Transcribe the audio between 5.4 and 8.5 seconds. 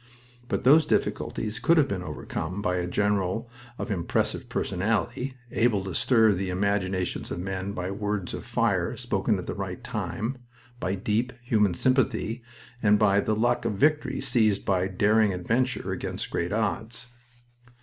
able to stir the imaginations of men by words of